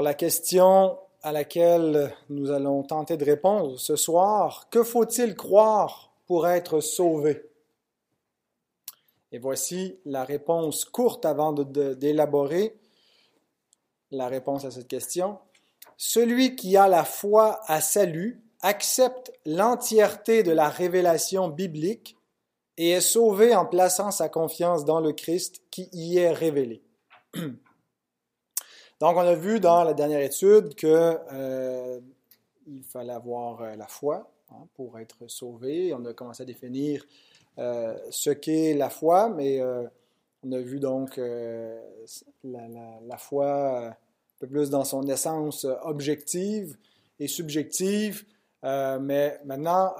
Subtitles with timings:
[0.00, 6.46] La question à laquelle nous allons tenter de répondre ce soir, que faut-il croire pour
[6.46, 7.50] être sauvé?
[9.32, 12.78] Et voici la réponse courte avant d'élaborer
[14.12, 15.38] la réponse à cette question.
[15.96, 22.16] Celui qui a la foi à salut accepte l'entièreté de la révélation biblique
[22.76, 26.84] et est sauvé en plaçant sa confiance dans le Christ qui y est révélé.
[29.00, 32.00] Donc, on a vu dans la dernière étude que euh,
[32.66, 35.94] il fallait avoir euh, la foi hein, pour être sauvé.
[35.94, 37.04] On a commencé à définir
[37.58, 39.62] euh, ce qu'est la foi, mais
[40.42, 41.20] on a vu donc
[42.44, 43.96] la, foi un
[44.40, 46.76] peu plus dans son essence objective
[47.20, 48.24] et subjective.
[48.64, 49.94] mais maintenant,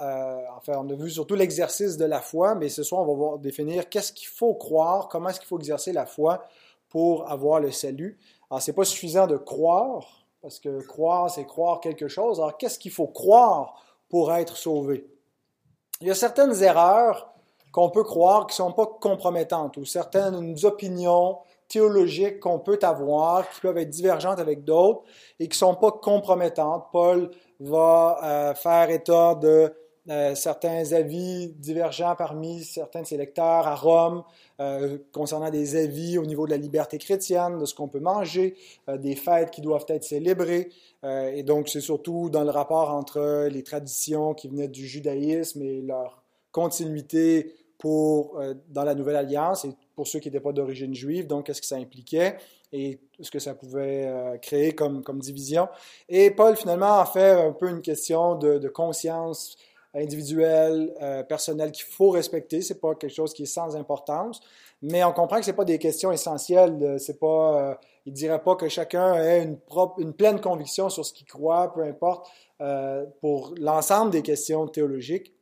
[0.57, 3.39] enfin, on a vu surtout l'exercice de la foi, mais ce soir, on va voir,
[3.39, 6.45] définir qu'est-ce qu'il faut croire, comment est-ce qu'il faut exercer la foi
[6.89, 8.17] pour avoir le salut.
[8.49, 12.39] Alors, ce n'est pas suffisant de croire, parce que croire, c'est croire quelque chose.
[12.39, 13.75] Alors, qu'est-ce qu'il faut croire
[14.09, 15.07] pour être sauvé?
[16.01, 17.33] Il y a certaines erreurs
[17.71, 23.47] qu'on peut croire qui ne sont pas compromettantes, ou certaines opinions théologiques qu'on peut avoir,
[23.49, 25.03] qui peuvent être divergentes avec d'autres
[25.39, 26.87] et qui ne sont pas compromettantes.
[26.91, 29.71] Paul va euh, faire état de
[30.09, 34.23] euh, certains avis divergents parmi certains de ses lecteurs à Rome
[34.59, 38.55] euh, concernant des avis au niveau de la liberté chrétienne, de ce qu'on peut manger,
[38.89, 40.69] euh, des fêtes qui doivent être célébrées.
[41.03, 45.81] et donc, c'est surtout dans le rapport entre les traditions qui venaient du judaïsme et
[45.81, 51.25] leur continuité pour, dans la Nouvelle Alliance et pour ceux qui n'étaient pas d'origine juive,
[51.25, 52.35] donc qu'est-ce que ça impliquait
[52.73, 55.69] et ce que ça pouvait créer comme, comme division.
[56.09, 59.55] Et Paul, finalement, a fait un peu une question de, de conscience
[59.95, 62.61] individuel, euh, qu'il faut respecter.
[62.61, 64.39] C'est pas quelque chose qui est sans importance,
[64.81, 66.97] mais on comprend que c'est pas des questions essentielles.
[66.99, 67.75] C'est pas, euh,
[68.05, 71.73] il dirait pas que chacun ait une propre, une pleine conviction sur ce qu'il croit,
[71.73, 72.29] peu importe,
[72.61, 75.33] euh, pour l'ensemble des questions théologiques.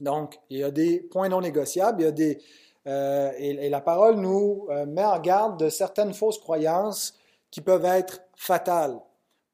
[0.00, 2.00] Donc, il y a des points non négociables.
[2.00, 2.38] Il y a des
[2.86, 7.14] euh, et, la parole nous met en garde de certaines fausses croyances
[7.50, 9.00] qui peuvent être fatales.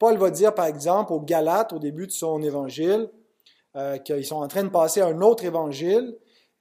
[0.00, 3.09] Paul va dire, par exemple, aux Galates, au début de son évangile,
[3.76, 6.16] euh, qu'ils sont en train de passer un autre évangile,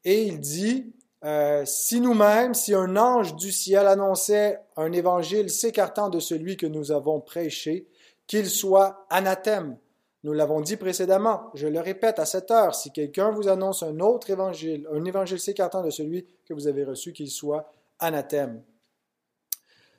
[0.06, 0.94] et il dit,
[1.26, 6.66] euh, si nous-mêmes, si un ange du ciel annonçait un évangile s'écartant de celui que
[6.68, 7.88] nous avons prêché,
[8.28, 9.78] qu'il soit anathème.
[10.24, 14.00] Nous l'avons dit précédemment, je le répète à cette heure, si quelqu'un vous annonce un
[14.00, 18.62] autre évangile, un évangile s'écartant de celui que vous avez reçu, qu'il soit anathème.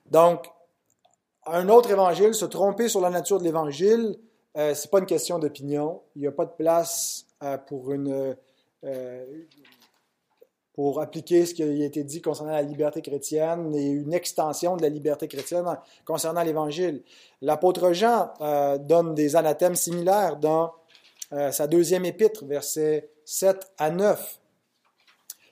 [0.06, 0.46] Donc,
[1.46, 4.16] un autre évangile, se tromper sur la nature de l'évangile,
[4.56, 6.02] euh, c'est pas une question d'opinion.
[6.16, 9.24] Il n'y a pas de place euh, pour euh,
[10.72, 14.82] pour appliquer ce qui a été dit concernant la liberté chrétienne et une extension de
[14.82, 15.66] la liberté chrétienne
[16.04, 17.02] concernant l'Évangile.
[17.42, 18.32] L'apôtre Jean
[18.78, 20.72] donne des anathèmes similaires dans
[21.30, 24.40] sa deuxième épître, versets 7 à 9.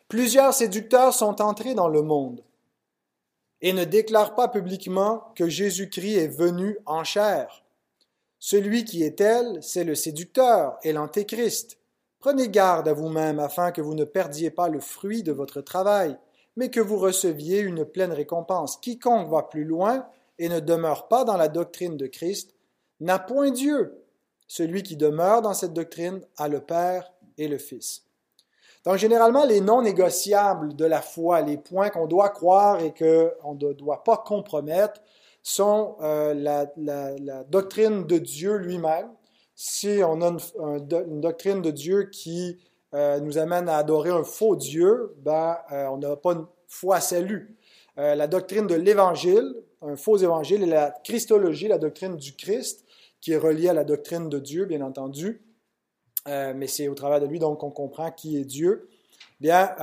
[0.08, 2.42] Plusieurs séducteurs sont entrés dans le monde
[3.60, 7.64] et ne déclarent pas publiquement que Jésus-Christ est venu en chair.
[8.38, 11.78] Celui qui est elle, c'est le séducteur et l'antéchrist.
[12.20, 16.16] Prenez garde à vous-même afin que vous ne perdiez pas le fruit de votre travail,
[16.56, 18.76] mais que vous receviez une pleine récompense.
[18.78, 20.06] Quiconque va plus loin
[20.38, 22.54] et ne demeure pas dans la doctrine de Christ
[23.00, 24.04] n'a point Dieu.
[24.46, 28.04] Celui qui demeure dans cette doctrine a le Père et le Fils.
[28.84, 33.54] Donc, généralement, les non négociables de la foi, les points qu'on doit croire et qu'on
[33.54, 35.00] ne doit pas compromettre,
[35.48, 39.08] sont euh, la, doctrine de Dieu lui-même.
[39.54, 42.58] Si on a une, doctrine de Dieu qui
[42.94, 46.96] euh, nous amène à adorer un faux Dieu, ben, euh, on n'a pas une foi
[46.96, 47.56] à salut.
[47.96, 52.84] la doctrine de l'Évangile, un faux Évangile, et la Christologie, la doctrine du Christ,
[53.20, 55.42] qui est reliée à la doctrine de Dieu, bien entendu.
[56.26, 58.88] mais c'est au travers de lui donc qu'on comprend qui est Dieu.
[59.40, 59.74] Bien,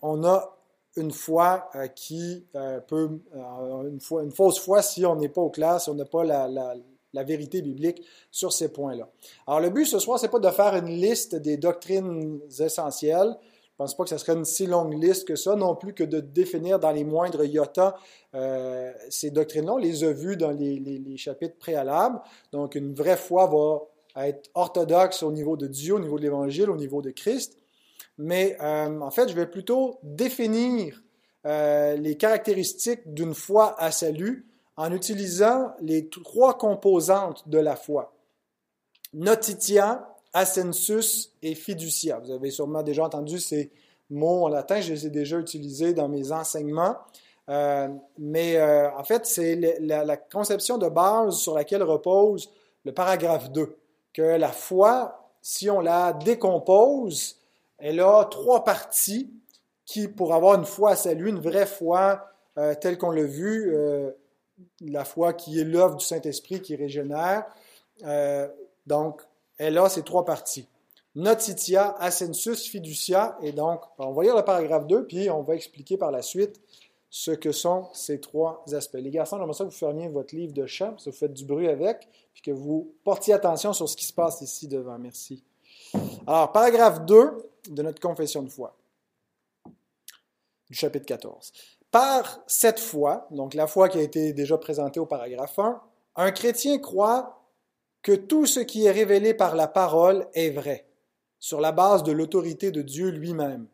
[0.00, 0.59] on a
[0.96, 5.40] une foi euh, qui euh, peut, euh, une, une, fausse foi si on n'est pas
[5.40, 9.08] au clair, si on n'a pas la, vérité biblique sur ces points-là.
[9.46, 13.36] Alors le but ce soir, c'est pas de faire une liste des doctrines essentielles.
[13.62, 16.04] Je pense pas que ce serait une si longue liste que ça, non plus que
[16.04, 17.94] de définir dans les moindres iotas
[18.34, 19.72] euh, ces doctrines-là.
[19.72, 22.20] On les a vues dans les, les chapitres préalables.
[22.52, 26.68] Donc une vraie foi va être orthodoxe au niveau de Dieu, au niveau de l'Évangile,
[26.68, 27.59] au niveau de Christ
[28.20, 31.02] mais euh, en fait, je vais plutôt définir
[31.46, 34.46] euh, les caractéristiques d'une foi à salut
[34.76, 38.12] en utilisant les trois composantes de la foi.
[39.14, 42.18] Notitia, ascensus et fiducia.
[42.18, 43.70] Vous avez sûrement déjà entendu ces
[44.10, 46.96] mots en latin, je les ai déjà utilisés dans mes enseignements.
[48.18, 52.50] mais en fait, c'est la, conception de base sur laquelle repose
[52.84, 53.76] le paragraphe 2,
[54.12, 57.39] que la foi, si on la décompose,
[57.80, 59.30] elle a trois parties
[59.84, 62.26] qui, pour avoir une foi à salut, une vraie foi
[62.80, 63.74] telle qu'on l'a vu,
[64.80, 67.44] la foi qui est l'œuvre du Saint-Esprit qui régénère.
[68.04, 68.48] Euh,
[68.86, 69.22] donc,
[69.58, 70.66] elle a ces trois parties.
[71.14, 73.36] Notitia, ascensus, fiducia.
[73.42, 76.60] Et donc, on va lire le paragraphe 2, puis on va expliquer par la suite
[77.10, 78.98] ce que sont ces trois aspects.
[79.00, 81.34] Les garçons, j'aimerais ça que vous fermiez votre livre de chant, parce que vous faites
[81.34, 84.98] du bruit avec, puis que vous portiez attention sur ce qui se passe ici devant.
[84.98, 85.42] Merci.
[86.26, 88.76] Alors, paragraphe 2 de notre confession de foi,
[90.68, 91.52] du chapitre 14.
[91.90, 95.80] Par cette foi, donc la foi qui a été déjà présentée au paragraphe 1,
[96.16, 97.40] un chrétien croit
[98.02, 100.86] que tout ce qui est révélé par la parole est vrai,
[101.38, 103.66] sur la base de l'autorité de Dieu lui-même.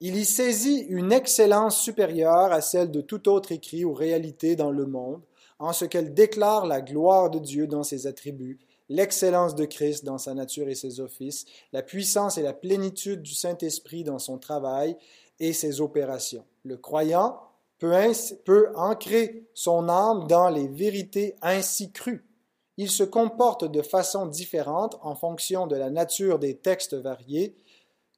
[0.00, 4.70] Il y saisit une excellence supérieure à celle de tout autre écrit ou réalité dans
[4.70, 5.22] le monde,
[5.58, 8.58] en ce qu'elle déclare la gloire de Dieu dans ses attributs,
[8.92, 13.34] l'excellence de Christ dans sa nature et ses offices, la puissance et la plénitude du
[13.34, 14.96] Saint-Esprit dans son travail,
[15.42, 16.44] et ses opérations.
[16.64, 17.40] Le croyant
[17.78, 17.92] peut,
[18.44, 22.24] peut ancrer son âme dans les vérités ainsi crues.
[22.76, 27.56] Il se comporte de façon différente en fonction de la nature des textes variés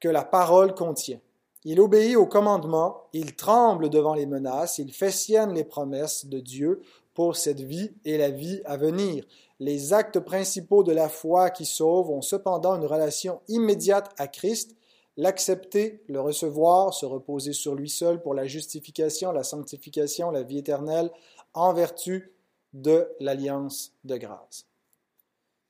[0.01, 1.21] que la parole contient.
[1.65, 6.41] Il obéit aux commandements, il tremble devant les menaces, il fait sienne les promesses de
[6.41, 6.83] Dieu
[7.15, 9.25] pour cette vie et la vie à venir.
[9.65, 14.77] Les actes principaux de la foi qui sauvent ont cependant une relation immédiate à Christ
[15.17, 20.59] l'accepter, le recevoir, se reposer sur lui seul pour la justification, la sanctification, la vie
[20.59, 21.11] éternelle,
[21.55, 22.35] en vertu
[22.75, 24.67] de l'alliance de grâce.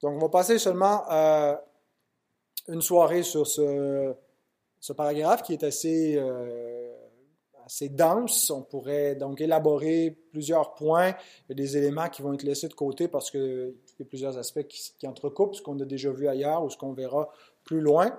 [0.02, 1.54] Donc, on va passer seulement euh,
[2.66, 4.12] une soirée sur ce,
[4.96, 6.92] paragraphe qui est assez, euh,
[7.64, 8.50] assez dense.
[8.50, 11.14] On pourrait donc élaborer plusieurs points.
[11.44, 13.30] Il y a des éléments qui vont être laissés de côté parce
[13.94, 16.70] qu'il y a plusieurs aspects qui, qui entrecoupent ce qu'on a déjà vu ailleurs ou
[16.70, 17.30] ce qu'on verra
[17.64, 18.18] plus loin.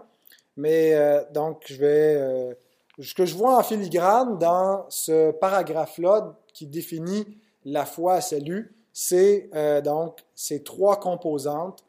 [0.57, 2.15] Mais euh, donc, je vais.
[2.15, 2.53] Euh,
[2.99, 7.25] ce que je vois en filigrane dans ce paragraphe-là qui définit
[7.65, 11.83] la foi à salut, c'est euh, donc ces trois composantes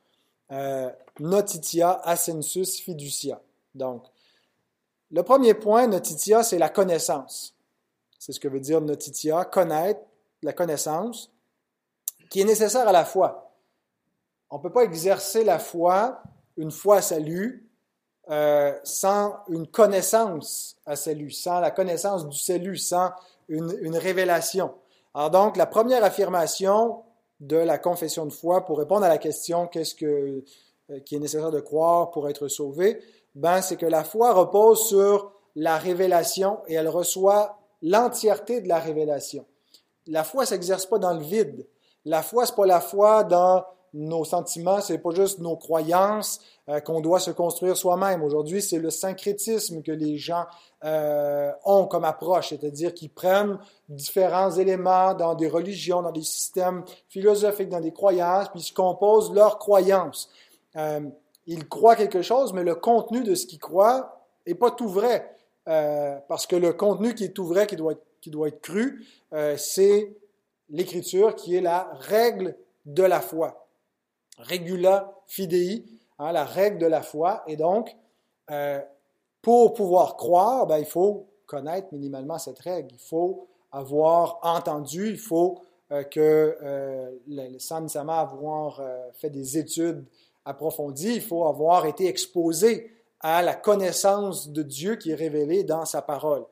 [1.19, 3.41] notitia, ascensus, fiducia.
[3.75, 4.05] Donc,
[5.11, 7.55] le premier point, notitia, c'est la connaissance.
[8.19, 10.01] C'est ce que veut dire notitia, connaître,
[10.43, 11.33] la connaissance,
[12.31, 13.46] qui est nécessaire à la foi.
[14.51, 16.23] On ne peut pas exercer la foi,
[16.57, 17.69] une foi à salut,
[18.31, 23.11] euh, sans une connaissance à salut, sans la connaissance du salut, sans
[23.49, 24.75] une, révélation.
[25.15, 27.03] Alors donc, la première affirmation
[27.41, 30.43] de la confession de foi pour répondre à la question qu'est-ce que
[30.91, 33.03] euh, qui est nécessaire de croire pour être sauvé,
[33.35, 38.79] ben c'est que la foi repose sur la révélation et elle reçoit l'entièreté de la
[38.79, 39.47] révélation.
[40.07, 41.67] La foi s'exerce pas dans le vide.
[42.05, 43.65] La foi c'est pas la foi dans
[43.97, 48.23] nos sentiments, c'est pas juste nos croyances euh, qu'on doit se construire soi-même.
[48.23, 50.45] Aujourd'hui, c'est le syncrétisme que les gens
[50.85, 53.59] euh, ont comme approche, c'est-à-dire qu'ils prennent
[53.89, 59.33] différents éléments dans des religions, dans des systèmes philosophiques, dans des croyances, puis ils composent
[59.33, 60.29] leurs croyances.
[60.77, 61.01] Euh,
[61.47, 65.33] ils croient quelque chose, mais le contenu de ce qu'ils croient est pas tout vrai,
[65.65, 69.05] parce que le contenu qui est tout vrai, qui doit qui doit être cru,
[69.57, 70.17] c'est
[70.71, 73.66] l'écriture qui est la règle de la foi
[74.39, 75.85] regula fidei,
[76.19, 77.43] hein, la règle de la foi.
[77.47, 77.95] Et donc,
[78.51, 78.81] euh,
[79.43, 82.89] pour pouvoir croire, ben, il faut connaître minimalement cette règle.
[82.93, 85.63] Il faut avoir entendu, il faut
[85.93, 87.11] euh, que euh,
[87.59, 88.83] sans nécessairement avoir
[89.15, 90.05] fait des études
[90.45, 95.85] approfondies, il faut avoir été exposé à la connaissance de Dieu qui est révélée dans
[95.85, 96.45] sa parole.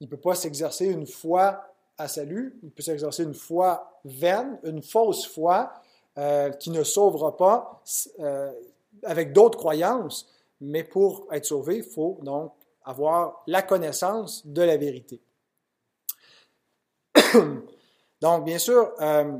[0.00, 1.64] Il ne peut pas s'exercer une foi
[1.98, 5.72] à salut, il peut s'exercer une foi vaine, une fausse foi,
[6.18, 7.82] euh, qui ne sauvera pas
[8.20, 8.52] euh,
[9.02, 10.28] avec d'autres croyances,
[10.60, 12.52] mais pour être sauvé, il faut donc
[12.84, 15.22] avoir la connaissance de la vérité.
[18.20, 19.38] donc, bien sûr, euh,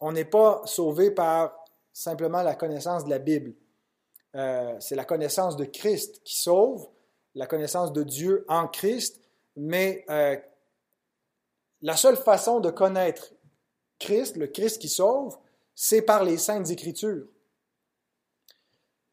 [0.00, 1.54] on n'est pas sauvé par
[1.92, 3.54] simplement la connaissance de la Bible.
[4.80, 6.88] c'est la connaissance de Christ qui sauve,
[7.36, 9.20] la connaissance de Dieu en Christ,
[9.54, 10.04] mais
[11.80, 13.34] la seule façon de connaître
[14.00, 15.38] Christ, le Christ qui sauve,
[15.84, 17.26] c'est par les saintes écritures.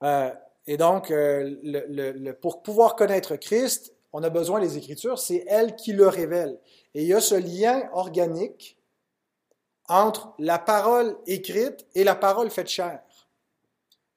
[0.04, 0.32] Euh,
[0.68, 5.94] et donc, euh, pour pouvoir connaître Christ, on a besoin des Écritures, c'est elles qui
[5.94, 6.60] le révèlent.
[6.94, 8.78] Et il y a ce lien organique
[9.88, 13.02] entre la parole écrite et la parole faite chair.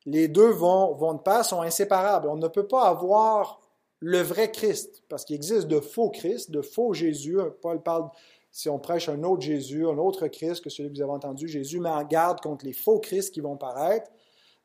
[0.04, 2.28] Les deux vont, de pair, sont inséparables.
[2.28, 3.62] On ne peut pas avoir
[4.00, 7.38] le vrai Christ, parce qu'il existe de faux Christ, de faux Jésus.
[7.62, 8.11] Paul parle
[8.52, 11.49] si on prêche un autre Jésus, un autre Christ que celui que vous avez entendu,
[11.49, 14.11] Jésus met en garde contre les faux Christ qui vont paraître.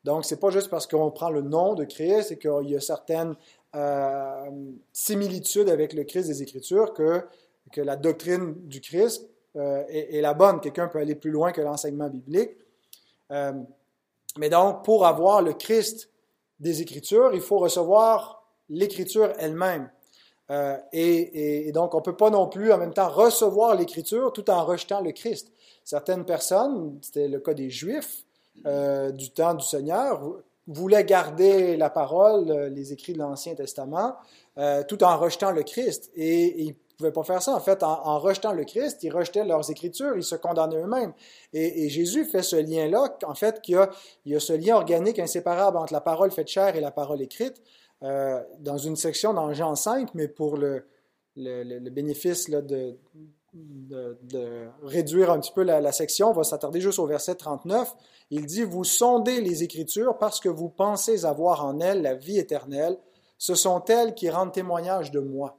[0.04, 2.80] Donc, c'est pas juste parce qu'on prend le nom de Christ et qu'il y a
[2.80, 3.34] certaines
[3.74, 4.50] euh,
[4.92, 7.24] similitudes avec le Christ des Écritures que,
[7.72, 9.26] que la doctrine du Christ
[9.56, 10.60] euh, est, la bonne.
[10.60, 12.50] Quelqu'un peut aller plus loin que l'enseignement biblique.
[13.30, 13.52] Euh,
[14.38, 16.10] mais donc, pour avoir le Christ
[16.60, 19.90] des Écritures, il faut recevoir l'Écriture elle-même.
[20.50, 24.48] Euh, et, donc, on ne peut pas non plus en même temps recevoir l'Écriture tout
[24.50, 25.52] en rejetant le Christ.
[25.84, 28.24] Certaines personnes, c'était le cas des Juifs
[28.66, 30.20] euh, du temps du Seigneur,
[30.66, 34.16] voulaient garder la parole, euh, les écrits de l'Ancien Testament,
[34.88, 36.10] tout en rejetant le Christ.
[36.16, 37.54] Et, ils ne pouvaient pas faire ça.
[37.54, 41.12] En fait, en, rejetant le Christ, ils rejetaient leurs Écritures, ils se condamnaient eux-mêmes.
[41.52, 43.76] Et, Jésus fait ce lien-là, en fait, qu'il
[44.24, 47.22] y, y, a ce lien organique inséparable entre la parole faite chair et la parole
[47.22, 47.62] écrite.
[48.04, 50.86] Euh, dans une section dans Jean 5, mais pour le,
[51.34, 52.96] le, bénéfice de,
[54.84, 57.92] réduire un petit peu la, section, on va s'attarder juste au verset 39.
[58.30, 62.38] Il dit, Vous sondez les Écritures parce que vous pensez avoir en elles la vie
[62.38, 62.98] éternelle.
[63.36, 65.56] Ce sont elles qui rendent témoignage de moi.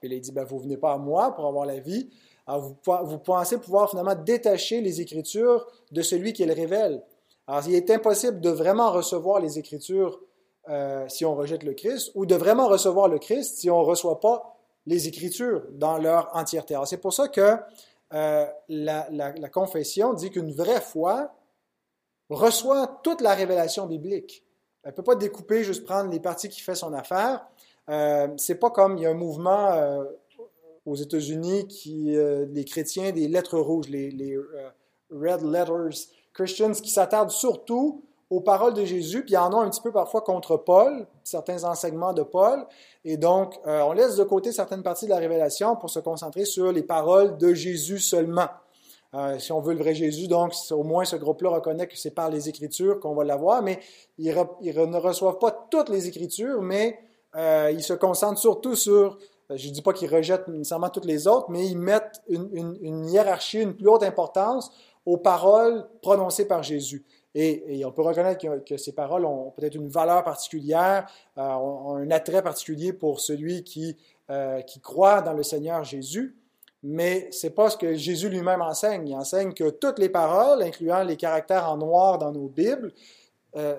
[0.00, 2.10] puis il dit, ben, vous venez pas à moi pour avoir la vie.
[2.46, 7.02] Vous, vous pensez pouvoir finalement détacher les Écritures de celui qui les révèle.
[7.46, 10.20] Alors il est impossible de vraiment recevoir les Écritures
[10.68, 13.86] euh, si on rejette le Christ, ou de vraiment recevoir le Christ si on ne
[13.86, 14.54] reçoit pas
[14.88, 16.76] les Écritures dans leur entièreté.
[16.86, 17.56] C'est pour ça que
[18.14, 21.34] euh, la, confession dit qu'une vraie foi
[22.30, 24.44] reçoit toute la révélation biblique.
[24.82, 27.46] Elle ne peut pas découper, juste prendre les parties qui font son affaire.
[27.90, 30.04] Euh, c'est pas comme il y a un mouvement euh,
[30.86, 32.16] aux États-Unis qui
[32.50, 34.38] les chrétiens des lettres rouges, les, les
[35.10, 39.80] red letters Christians, qui s'attardent surtout aux paroles de Jésus, puis en ont un petit
[39.80, 42.66] peu parfois contre Paul, certains enseignements de Paul.
[43.04, 46.44] Et donc, euh, on laisse de côté certaines parties de la révélation pour se concentrer
[46.44, 48.48] sur les paroles de Jésus seulement.
[49.14, 52.10] Euh, si on veut le vrai Jésus, donc au moins ce groupe-là reconnaît que c'est
[52.10, 53.80] par les Écritures qu'on va l'avoir, mais
[54.18, 56.98] ils, ne reçoivent pas toutes les Écritures, mais
[57.34, 59.16] euh, ils se concentrent surtout sur,
[59.48, 63.06] je ne dis pas qu'ils rejettent nécessairement toutes les autres, mais ils mettent une, une
[63.06, 64.70] hiérarchie, une plus haute importance
[65.06, 67.06] aux paroles prononcées par Jésus.
[67.40, 71.06] Et, on peut reconnaître que, ces paroles ont peut-être une valeur particulière,
[71.38, 73.96] euh, ont, un attrait particulier pour celui qui,
[74.28, 76.36] euh, qui croit dans le Seigneur Jésus,
[76.82, 79.06] mais ce n'est pas ce que Jésus lui-même enseigne.
[79.06, 82.92] Il enseigne que toutes les paroles, incluant les caractères en noir dans nos Bibles,
[83.54, 83.76] euh,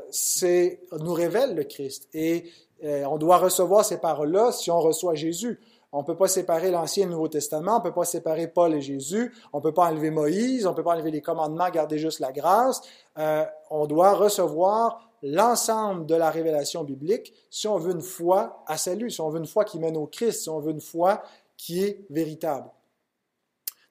[0.98, 2.08] nous révèlent le Christ.
[2.14, 2.46] Et
[2.82, 5.60] on doit recevoir ces paroles-là si on reçoit Jésus.
[5.92, 8.48] On ne peut pas séparer l'Ancien et le Nouveau Testament, on ne peut pas séparer
[8.48, 11.22] Paul et Jésus, on ne peut pas enlever Moïse, on ne peut pas enlever les
[11.22, 12.82] commandements, garder juste la grâce.
[13.18, 18.78] Euh, on doit recevoir l'ensemble de la révélation biblique si on veut une foi à
[18.78, 21.24] salut, si on veut une foi qui mène au Christ, si on veut une foi
[21.58, 22.70] qui est véritable.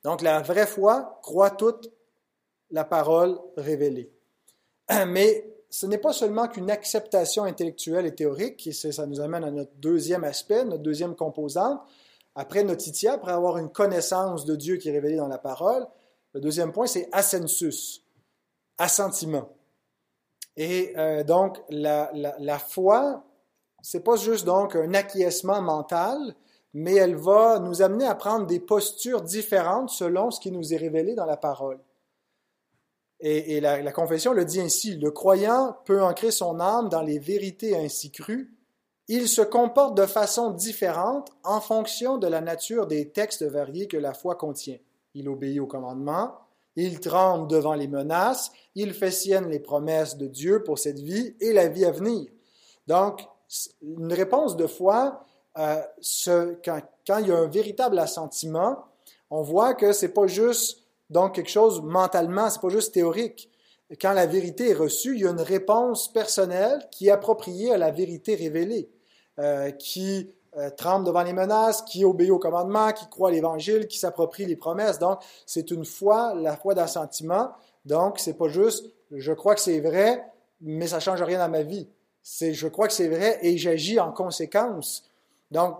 [0.05, 1.91] Donc la vraie foi croit toute
[2.71, 4.11] la parole révélée.
[5.07, 9.75] Mais ce n'est pas seulement qu'une acceptation intellectuelle et théorique, ça nous amène à notre
[9.77, 11.81] deuxième aspect, notre deuxième composante.
[12.35, 15.87] Après notitia, après avoir une connaissance de Dieu qui est révélée dans la parole,
[16.35, 18.03] le deuxième point, c'est assensus,
[18.79, 19.51] assentiment.
[20.57, 23.25] Et euh, donc, la, la, la foi,
[23.83, 26.35] c'est pas juste donc un acquiescement mental,
[26.75, 30.77] mais elle va nous amener à prendre des postures différentes selon ce qui nous est
[30.77, 31.79] révélé dans la parole.
[33.21, 37.77] Et, la, confession le dit ainsi, le croyant peut ancrer son âme dans les vérités
[37.77, 38.55] ainsi crues.
[39.09, 43.97] Il se comporte de façon différente en fonction de la nature des textes variés que
[43.97, 44.79] la foi contient.
[45.15, 46.35] Il obéit aux commandements,
[46.77, 51.35] il tremble devant les menaces, il fait sienne les promesses de Dieu pour cette vie
[51.41, 52.31] et la vie à venir.
[52.87, 53.27] Donc,
[53.83, 55.25] une réponse de foi,
[55.59, 55.83] euh,
[56.65, 58.85] quand, quand, il y a un véritable assentiment,
[59.31, 63.51] on voit que c'est pas juste donc, quelque chose mentalement, c'est pas juste théorique.
[64.01, 67.79] Quand la vérité est reçue, il y a une réponse personnelle qui est appropriée à
[67.79, 68.91] la vérité révélée,
[69.39, 73.87] euh, qui euh, tremble devant les menaces, qui obéit au commandement, qui croit à l'Évangile,
[73.87, 74.99] qui s'approprie les promesses.
[74.99, 77.51] Donc, c'est une foi, la foi d'assentiment.
[77.87, 80.25] Donc, c'est pas juste je crois que c'est vrai,
[80.61, 81.89] mais ça change rien dans ma vie.
[82.23, 85.05] C'est je crois que c'est vrai et j'agis en conséquence.
[85.51, 85.79] Donc,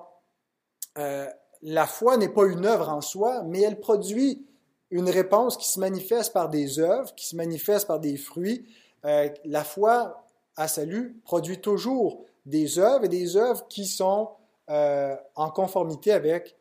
[0.97, 1.27] euh,
[1.63, 4.47] la foi n'est pas une œuvre en soi, mais elle produit
[4.91, 8.67] une réponse qui se manifeste par des œuvres, qui se manifeste par des fruits.
[9.05, 10.25] Euh, la foi
[10.57, 14.31] à salut produit toujours des œuvres et des œuvres qui sont
[14.71, 16.57] euh, en conformité avec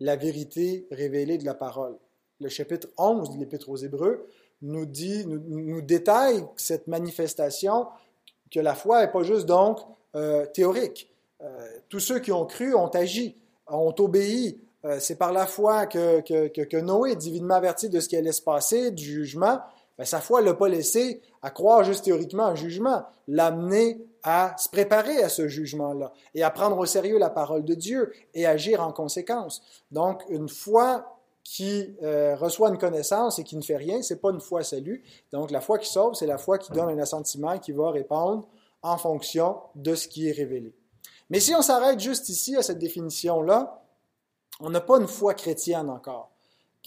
[0.00, 1.96] la vérité révélée de la parole.
[2.40, 4.26] Le chapitre 11 de l'Épître aux Hébreux
[4.60, 7.86] nous dit, nous, détaille cette manifestation
[8.50, 9.78] que la foi n'est pas juste donc
[10.14, 11.10] euh, théorique.
[11.88, 16.20] tous ceux qui ont cru ont agi, ont obéi, euh, c'est par la foi que,
[16.20, 19.60] que, Noé est divinement averti de ce qui allait se passer, du jugement.
[19.96, 24.54] Ben, sa foi ne l'a pas laissé à croire juste théoriquement un jugement, l'amener à
[24.58, 28.46] se préparer à ce jugement-là et à prendre au sérieux la parole de Dieu et
[28.46, 29.62] agir en conséquence.
[29.90, 34.30] Donc, une foi qui euh, reçoit une connaissance et qui ne fait rien, c'est pas
[34.30, 35.04] une foi salut.
[35.30, 38.48] Donc, la foi qui sauve, c'est la foi qui donne un assentiment qui va répondre
[38.82, 40.74] en fonction de ce qui est révélé.
[41.30, 43.83] Mais si on s'arrête juste ici à cette définition-là,
[44.60, 46.30] on n'a pas une foi chrétienne encore.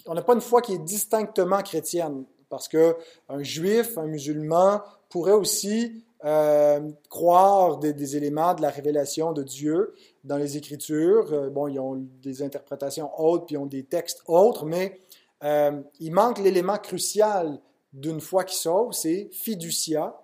[0.05, 2.93] On n'a pas une foi qui est distinctement chrétienne, parce qu'un
[3.39, 9.93] juif, un musulman pourrait aussi euh, croire des, éléments de la révélation de Dieu
[10.23, 11.31] dans les Écritures.
[11.33, 14.99] Euh, bon, ils ont des interprétations autres, puis ils ont des textes autres, mais
[15.43, 17.59] euh, il manque l'élément crucial
[17.93, 20.19] d'une foi qui sauve, c'est fiducia,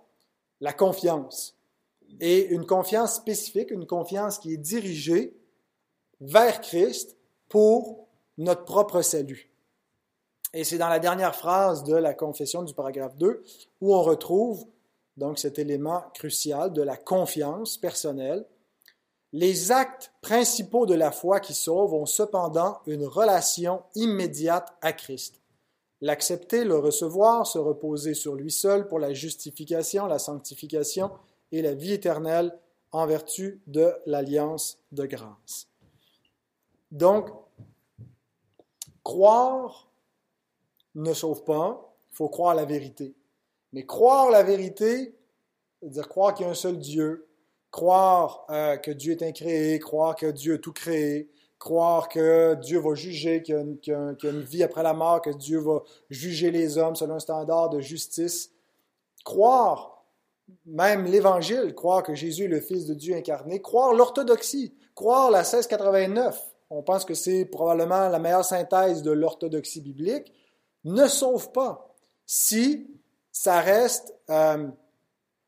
[0.62, 1.56] la confiance.
[2.20, 5.36] Et une confiance spécifique, une confiance qui est dirigée
[6.22, 7.18] vers Christ
[7.54, 8.08] pour
[8.40, 9.48] notre propre salut.
[10.56, 13.44] Et c'est dans la dernière phrase de la confession du paragraphe 2
[13.80, 14.66] où on retrouve
[15.18, 18.48] donc cet élément crucial de la confiance personnelle.
[19.34, 25.40] Les actes principaux de la foi qui sauvent ont cependant une relation immédiate à Christ.
[26.02, 31.12] L'accepter, le recevoir, se reposer sur lui seul pour la justification, la sanctification
[31.52, 32.58] et la vie éternelle
[32.92, 35.68] en vertu de l'alliance de grâce.
[36.94, 37.43] Donc,
[39.04, 39.92] Croire
[40.96, 43.16] ne sauve pas, il faut croire la vérité.
[43.74, 45.16] Mais croire la vérité,
[45.82, 47.28] c'est-à-dire croire qu'il y a un seul Dieu,
[47.72, 52.80] croire euh, que Dieu est incréé, croire que Dieu a tout créé, croire que Dieu
[52.80, 53.56] va juger, qu'il
[53.88, 57.20] y, a une, vie après la mort, que Dieu va juger les hommes selon un
[57.20, 58.52] standard de justice.
[59.24, 60.06] Croire
[60.66, 65.40] même l'Évangile, croire que Jésus est le Fils de Dieu incarné, croire l'orthodoxie, croire la
[65.40, 70.34] 1689, on pense que c'est probablement la meilleure synthèse de l'orthodoxie biblique,
[70.84, 72.88] ne sauve pas si
[73.32, 74.68] ça reste euh,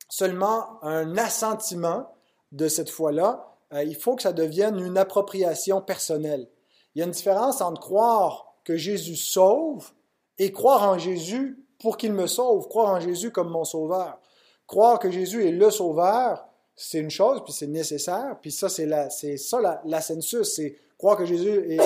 [0.10, 2.10] seulement un assentiment
[2.52, 3.58] de cette foi-là.
[3.74, 6.48] Euh, il faut que ça devienne une appropriation personnelle.
[6.94, 9.92] Il y a une différence entre croire que Jésus sauve
[10.38, 14.20] et croire en Jésus pour qu'il me sauve, croire en Jésus comme mon sauveur.
[14.68, 18.86] Croire que Jésus est le sauveur, c'est une chose, puis c'est nécessaire, puis ça, c'est,
[18.86, 21.80] la, c'est ça la, la c'est croire que Jésus est...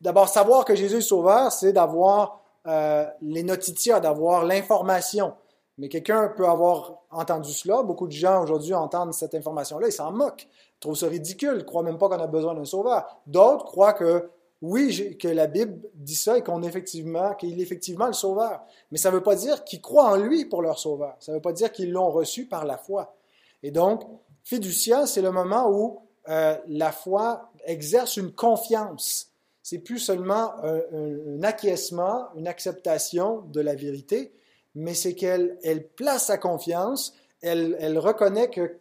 [0.00, 5.34] D'abord, savoir que Jésus est sauveur, c'est d'avoir euh, les notitia, d'avoir l'information.
[5.78, 7.82] Mais quelqu'un peut avoir entendu cela.
[7.82, 11.64] Beaucoup de gens aujourd'hui entendent cette information-là, ils s'en moquent, ils trouvent ça ridicule, ils
[11.64, 13.04] croient même pas qu'on a besoin d'un sauveur.
[13.26, 14.30] D'autres croient que
[14.62, 18.62] oui, que la Bible dit ça et qu'on effectivement, qu'il est effectivement le sauveur.
[18.90, 21.14] Mais ça ne veut pas dire qu'ils croient en lui pour leur sauveur.
[21.20, 23.14] Ça ne veut pas dire qu'ils l'ont reçu par la foi.
[23.62, 24.02] Et donc,
[24.42, 29.30] fiducia, c'est le moment où euh, la foi exerce une confiance.
[29.62, 34.32] C'est plus seulement un, acquiescement, une acceptation de la vérité,
[34.74, 38.76] mais c'est qu'elle elle place sa confiance, elle, elle reconnaît que,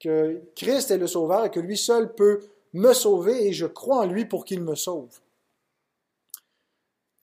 [0.00, 2.40] que Christ est le Sauveur et que lui seul peut
[2.72, 5.20] me sauver et je crois en lui pour qu'il me sauve.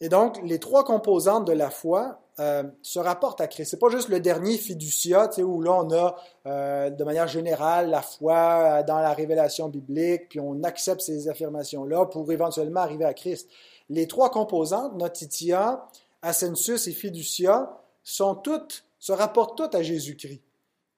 [0.02, 3.72] Et donc, les trois composantes de la foi euh, se rapportent à Christ.
[3.72, 8.02] C'est pas juste le dernier fiducia, où là on a euh, de manière générale la
[8.02, 13.50] foi dans la révélation biblique, puis on accepte ces affirmations-là pour éventuellement arriver à Christ.
[13.90, 15.86] Les trois composantes, notitia,
[16.22, 20.42] ascensus et fiducia, sont toutes, se rapportent toutes à Jésus-Christ.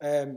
[0.03, 0.27] Euh,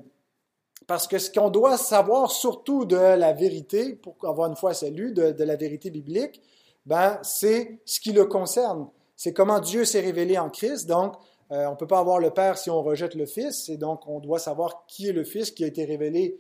[0.87, 5.13] parce que ce qu'on doit savoir surtout de la vérité, pour avoir une foi salut,
[5.13, 6.41] de, de la vérité biblique,
[6.87, 8.89] ben, c'est ce qui le concerne.
[9.17, 10.87] C'est comment Dieu s'est révélé en Christ.
[10.87, 11.15] Donc,
[11.51, 13.69] euh, on ne peut pas avoir le Père si on rejette le Fils.
[13.69, 16.39] Et donc, on doit savoir qui est le Fils qui a été révélé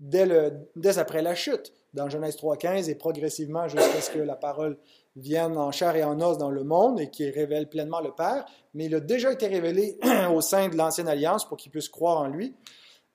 [0.00, 4.78] dès, après la chute, dans Genèse 3.15, et progressivement jusqu'à ce que la parole
[5.16, 8.44] vienne en chair et en os dans le monde et qui révèle pleinement le Père.
[8.74, 9.98] Mais il a déjà été révélé
[10.34, 12.54] au sein de l'Ancienne Alliance pour qu'ils puissent croire en lui.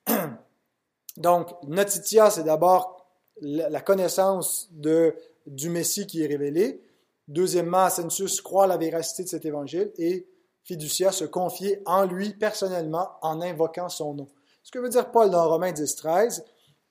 [1.17, 3.05] Donc, notitia, c'est d'abord
[3.41, 6.81] la connaissance du Messie qui est révélé.
[7.29, 10.27] Deuxièmement, Ascensus croit la véracité de cet évangile et
[10.63, 14.27] Fiducia se confier en lui personnellement en invoquant son nom.
[14.63, 16.43] Ce que veut dire Paul dans Romains 10, 13,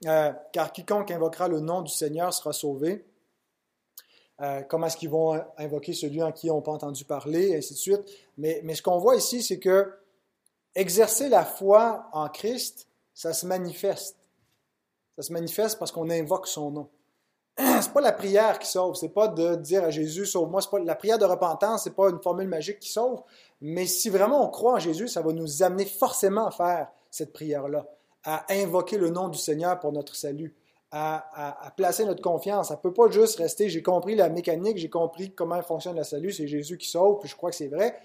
[0.07, 3.05] euh, car quiconque invoquera le nom du Seigneur sera sauvé.
[4.41, 7.57] Euh, comment est-ce qu'ils vont invoquer celui en qui ils n'ont pas entendu parler, et
[7.57, 8.05] ainsi de suite.
[8.37, 9.93] Mais ce qu'on voit ici, c'est que
[10.77, 14.17] exercer la foi en Christ, ça se manifeste.
[15.17, 16.89] Ça se manifeste parce qu'on invoque son nom.
[17.81, 20.79] c'est pas la prière qui sauve, c'est pas de dire à Jésus sauve-moi, c'est pas
[20.79, 23.21] la prière de repentance, c'est pas une formule magique qui sauve,
[23.61, 27.33] mais si vraiment on croit en Jésus, ça va nous amener forcément à faire cette
[27.33, 27.87] prière-là,
[28.23, 30.55] à invoquer le nom du Seigneur pour notre salut,
[30.93, 32.69] à, placer notre confiance.
[32.69, 36.33] Ça peut pas juste rester, j'ai compris la mécanique, j'ai compris comment fonctionne la salut,
[36.33, 37.99] c'est Jésus qui sauve, puis je crois que c'est vrai,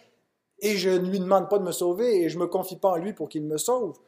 [0.59, 2.95] et je ne lui demande pas de me sauver, et je me confie pas en
[2.95, 3.99] lui pour qu'il me sauve.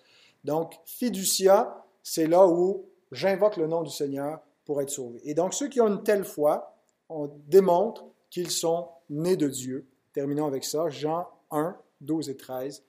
[0.43, 5.21] Donc, fiducia, c'est là où j'invoque le nom du Seigneur pour être sauvé.
[5.23, 6.75] Et donc, ceux qui ont une telle foi,
[7.09, 9.87] on démontre qu'ils sont nés de Dieu.
[10.13, 12.83] Terminons avec ça, Jean 1, 12 et 13.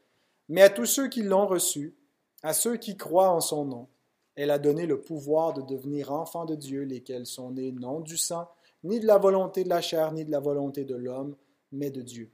[0.49, 1.95] Mais à tous ceux qui l'ont reçu,
[2.43, 3.89] à ceux qui croient en son nom,
[4.37, 8.17] elle a donné le pouvoir de devenir enfants de Dieu, lesquels sont nés non du
[8.17, 8.49] sang,
[8.85, 11.35] ni de la volonté de la chair, ni de la volonté de l'homme,
[11.73, 12.31] mais de Dieu.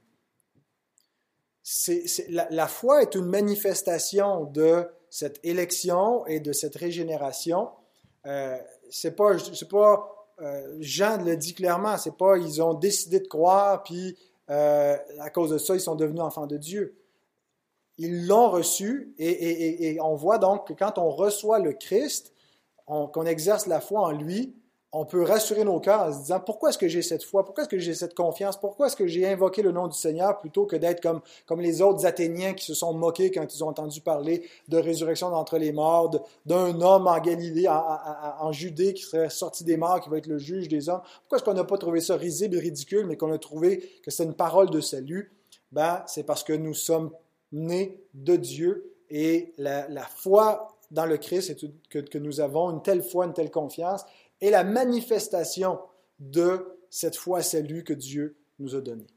[2.29, 7.69] la, foi est une manifestation de cette élection et de cette régénération.
[8.25, 8.57] Euh,
[8.93, 9.35] c'est pas,
[10.41, 14.17] euh, Jean le dit clairement, c'est pas ils ont décidé de croire puis
[14.49, 16.95] euh, à cause de ça ils sont devenus enfants de Dieu.
[17.97, 22.33] Ils l'ont reçu et, on voit donc que quand on reçoit le Christ,
[22.85, 24.55] qu'on exerce la foi en lui,
[24.95, 27.63] on peut rassurer nos cœurs en se disant pourquoi est-ce que j'ai cette foi, pourquoi
[27.63, 30.67] est-ce que j'ai cette confiance, pourquoi est-ce que j'ai invoqué le nom du Seigneur plutôt
[30.67, 34.01] que d'être comme, comme les autres Athéniens qui se sont moqués quand ils ont entendu
[34.01, 36.11] parler de résurrection d'entre les morts,
[36.45, 40.37] d'un homme en Galilée, en, Judée qui serait sorti des morts, qui va être le
[40.37, 41.01] juge des hommes?
[41.21, 44.11] Pourquoi est-ce qu'on n'a pas trouvé ça risible et ridicule, mais qu'on a trouvé que
[44.11, 45.33] c'est une parole de salut?
[45.71, 47.09] Ben, c'est parce que nous sommes
[47.51, 52.83] nés de Dieu et la, foi dans le Christ, c'est que, que nous avons une
[52.83, 54.05] telle foi, une telle confiance,
[54.43, 55.79] est la manifestation
[56.19, 59.07] de cette foi salut que Dieu nous a donnée.